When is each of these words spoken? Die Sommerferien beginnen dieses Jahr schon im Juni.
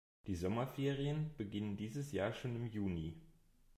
Die 0.25 0.33
Sommerferien 0.35 1.29
beginnen 1.37 1.77
dieses 1.77 2.11
Jahr 2.11 2.33
schon 2.33 2.55
im 2.55 2.65
Juni. 2.65 3.13